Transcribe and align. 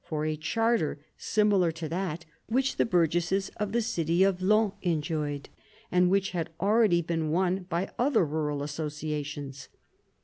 for 0.03 0.25
a 0.25 0.35
charter 0.35 0.97
similar 1.15 1.71
to 1.71 1.87
that 1.87 2.25
which 2.47 2.77
the 2.77 2.87
burgesses 2.87 3.49
of 3.57 3.71
the 3.71 3.83
city 3.83 4.23
of 4.23 4.41
Laon 4.41 4.71
enjoyed, 4.81 5.47
and 5.91 6.09
which 6.09 6.31
had 6.31 6.49
already 6.59 7.03
been 7.03 7.29
won 7.29 7.67
by 7.69 7.87
other 7.99 8.25
rural 8.25 8.63
associations. 8.63 9.69